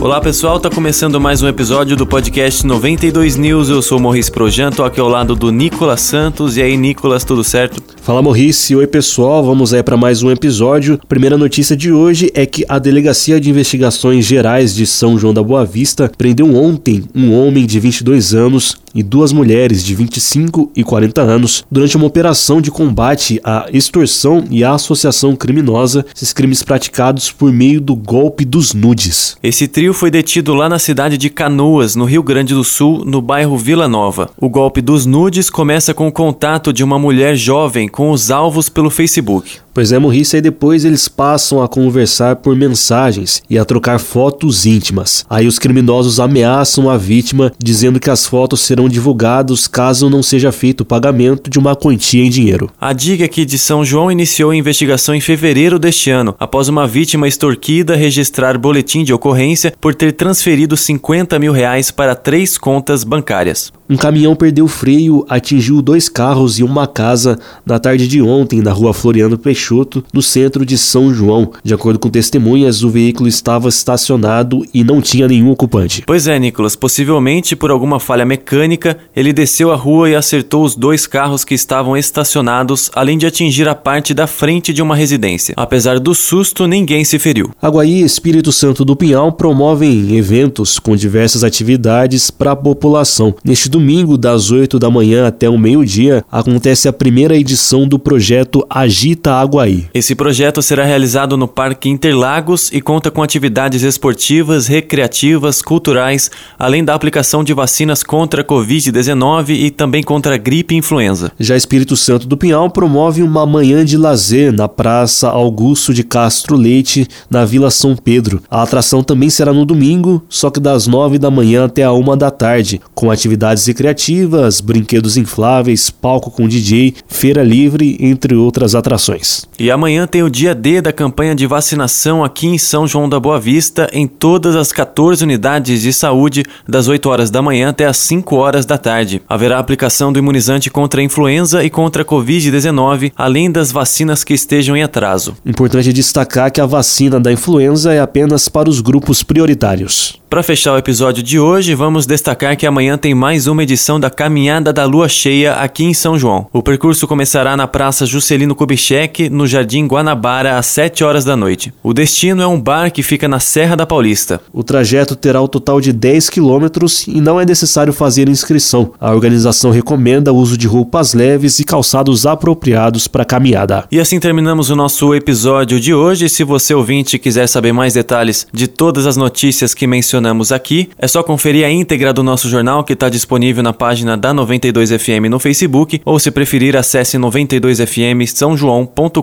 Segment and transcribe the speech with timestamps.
[0.00, 3.68] Olá pessoal, tá começando mais um episódio do podcast 92 News.
[3.68, 6.56] Eu sou Morris Projanto, aqui ao lado do Nicolas Santos.
[6.56, 7.82] E aí, Nicolas, tudo certo?
[8.00, 10.98] Fala Morris, oi pessoal, vamos aí para mais um episódio.
[11.06, 15.42] Primeira notícia de hoje é que a Delegacia de Investigações Gerais de São João da
[15.42, 20.82] Boa Vista prendeu ontem um homem de 22 anos e duas mulheres de 25 e
[20.82, 26.62] 40 anos durante uma operação de combate à extorsão e à associação criminosa, esses crimes
[26.62, 29.36] praticados por meio do golpe dos nudes.
[29.42, 33.20] Esse trio foi detido lá na cidade de Canoas, no Rio Grande do Sul, no
[33.20, 34.30] bairro Vila Nova.
[34.40, 38.68] O golpe dos nudes começa com o contato de uma mulher jovem com os alvos
[38.68, 39.58] pelo Facebook.
[39.72, 44.66] Pois é, Morrice, aí depois eles passam a conversar por mensagens e a trocar fotos
[44.66, 45.24] íntimas.
[45.30, 50.52] Aí os criminosos ameaçam a vítima, dizendo que as fotos serão divulgadas caso não seja
[50.52, 52.70] feito o pagamento de uma quantia em dinheiro.
[52.80, 56.86] A DIG aqui de São João iniciou a investigação em fevereiro deste ano, após uma
[56.86, 63.04] vítima extorquida registrar boletim de ocorrência por ter transferido 50 mil reais para três contas
[63.04, 63.72] bancárias.
[63.90, 68.70] Um caminhão perdeu freio, atingiu dois carros e uma casa na tarde de ontem na
[68.70, 71.50] rua Floriano Peixoto, no centro de São João.
[71.64, 76.04] De acordo com testemunhas, o veículo estava estacionado e não tinha nenhum ocupante.
[76.06, 78.69] Pois é, Nicolas, possivelmente por alguma falha mecânica,
[79.14, 83.68] ele desceu a rua e acertou os dois carros que estavam estacionados, além de atingir
[83.68, 85.54] a parte da frente de uma residência.
[85.56, 87.50] Apesar do susto, ninguém se feriu.
[87.60, 93.34] Aguaí e Espírito Santo do Pinhal promovem eventos com diversas atividades para a população.
[93.44, 98.64] Neste domingo, das 8 da manhã até o meio-dia, acontece a primeira edição do projeto
[98.68, 99.88] Agita Aguaí.
[99.94, 106.84] Esse projeto será realizado no Parque Interlagos e conta com atividades esportivas, recreativas, culturais, além
[106.84, 111.32] da aplicação de vacinas contra a Covid-19 e também contra a gripe e influenza.
[111.40, 116.56] Já Espírito Santo do Pinhal promove uma manhã de lazer na Praça Augusto de Castro
[116.56, 118.42] Leite, na Vila São Pedro.
[118.50, 122.16] A atração também será no domingo, só que das 9 da manhã até a 1
[122.18, 129.46] da tarde, com atividades recreativas, brinquedos infláveis, palco com DJ, feira livre, entre outras atrações.
[129.58, 133.18] E amanhã tem o dia D da campanha de vacinação aqui em São João da
[133.18, 137.86] Boa Vista, em todas as 14 unidades de saúde, das 8 horas da manhã até
[137.86, 139.22] as 5 horas da tarde.
[139.28, 144.34] Haverá aplicação do imunizante contra a influenza e contra a Covid-19, além das vacinas que
[144.34, 145.36] estejam em atraso.
[145.46, 150.20] Importante destacar que a vacina da influenza é apenas para os grupos prioritários.
[150.30, 154.08] Para fechar o episódio de hoje, vamos destacar que amanhã tem mais uma edição da
[154.08, 156.46] Caminhada da Lua Cheia aqui em São João.
[156.52, 161.74] O percurso começará na Praça Juscelino Kubitschek, no Jardim Guanabara, às 7 horas da noite.
[161.82, 164.40] O destino é um bar que fica na Serra da Paulista.
[164.52, 168.92] O trajeto terá o um total de 10 quilômetros e não é necessário fazer inscrição.
[169.00, 173.84] A organização recomenda o uso de roupas leves e calçados apropriados para a caminhada.
[173.90, 176.28] E assim terminamos o nosso episódio de hoje.
[176.28, 180.88] Se você ouvinte quiser saber mais detalhes de todas as notícias que mencionamos, aqui.
[180.98, 185.28] É só conferir a íntegra do nosso jornal que está disponível na página da 92FM
[185.28, 189.20] no Facebook ou se preferir acesse 92fm São João.com.br.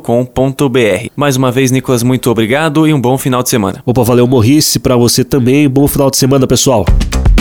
[1.15, 3.81] Mais uma vez, Nicolas, muito obrigado e um bom final de semana.
[3.85, 5.67] Opa, valeu Morrice, para você também.
[5.67, 6.85] Bom final de semana, pessoal.